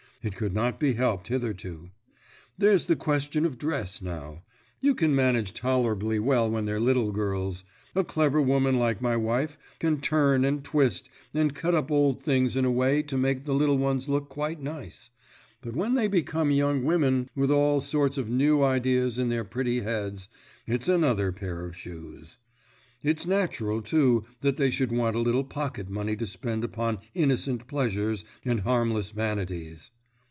[0.23, 1.89] It could not be helped hitherto.
[2.55, 4.43] There's the question of dress, now.
[4.79, 7.63] You can manage tolerably well when they're little girls;
[7.95, 12.55] a clever woman like my wife can turn and twist, and cut up old things
[12.55, 15.09] in a way to make the little ones look quite nice;
[15.59, 19.79] but when they become young women, with all sorts of new ideas in their pretty
[19.79, 20.27] heads,
[20.67, 22.37] it is another pair of shoes.
[23.01, 27.65] It's natural, too, that they should want a little pocket money to spend upon innocent
[27.67, 29.89] pleasures and harmless vanities.